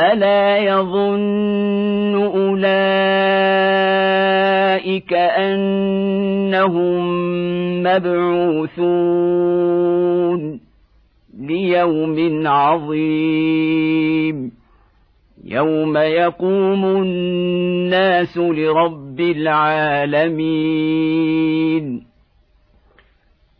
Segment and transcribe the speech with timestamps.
[0.00, 2.70] الا يظن اولئك
[5.12, 7.02] انهم
[7.82, 9.20] مبعوثون
[11.40, 14.52] ليوم عظيم
[15.44, 20.50] يوم يقوم الناس لرب العالمين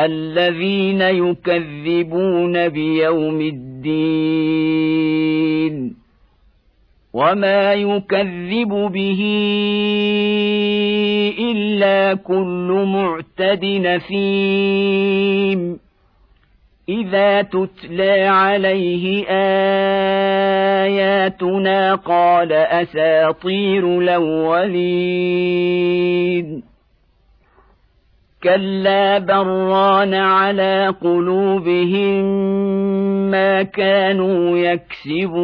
[0.00, 4.78] الذين يكذبون بيوم الدين
[7.12, 9.24] وما يكذب به
[11.38, 15.08] إلا كل معتد نثيم
[16.88, 19.24] إذا تتلى عليه
[20.88, 25.48] آياتنا قال أساطير الأولين.
[28.42, 32.24] كلا بران على قلوبهم
[33.30, 35.38] ما كانوا يكسبون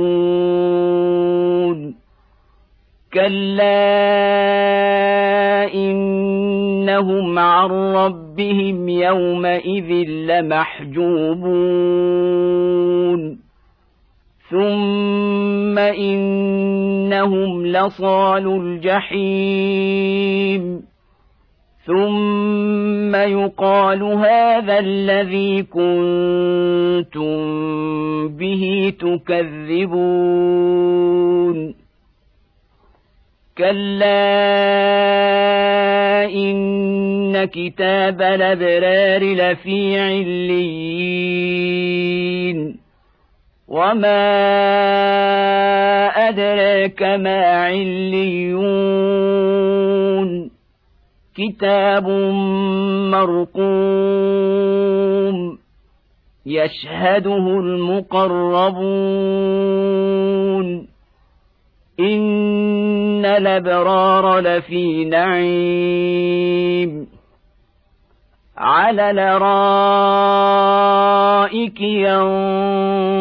[3.14, 3.94] كلا
[5.74, 11.44] انهم عن ربهم يومئذ لمحجوبون
[14.50, 20.04] ثم انهم لصال الجحيم
[21.86, 27.34] ثم يقال هذا الذي كنتم
[28.28, 30.64] به تكذبون
[33.58, 34.24] كلا
[36.24, 41.54] ان كتاب الابرار لفي عليين
[43.68, 44.24] وما
[46.28, 49.13] ادراك ما عليون
[51.36, 52.08] كتاب
[53.10, 54.44] مرقوم
[56.46, 58.84] يشهده المقربون
[62.00, 66.34] إن الأبرار لفي نعيم
[68.56, 69.50] على الأرائك
[71.80, 73.14] ينظرون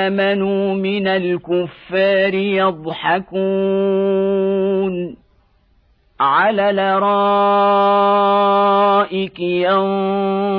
[0.02, 3.32] امنوا من الكفار يضحكون.
[6.20, 7.40] على الارائك
[9.40, 10.52] ينظرون.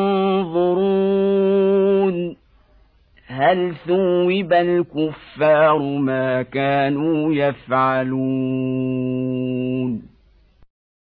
[3.27, 9.12] هل ثوب الكفار ما كانوا يفعلون؟